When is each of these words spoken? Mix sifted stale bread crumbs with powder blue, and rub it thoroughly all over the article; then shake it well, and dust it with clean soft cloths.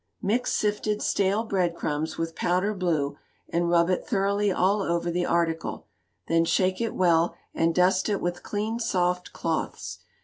Mix 0.19 0.51
sifted 0.51 0.99
stale 1.03 1.43
bread 1.43 1.75
crumbs 1.75 2.17
with 2.17 2.33
powder 2.33 2.73
blue, 2.73 3.19
and 3.49 3.69
rub 3.69 3.87
it 3.91 4.03
thoroughly 4.03 4.51
all 4.51 4.81
over 4.81 5.11
the 5.11 5.27
article; 5.27 5.85
then 6.27 6.43
shake 6.43 6.81
it 6.81 6.95
well, 6.95 7.35
and 7.53 7.75
dust 7.75 8.09
it 8.09 8.19
with 8.19 8.41
clean 8.41 8.79
soft 8.79 9.31
cloths. 9.31 9.99